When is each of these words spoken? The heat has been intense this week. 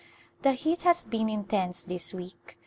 The 0.41 0.53
heat 0.53 0.81
has 0.81 1.05
been 1.05 1.29
intense 1.29 1.83
this 1.83 2.11
week. 2.11 2.57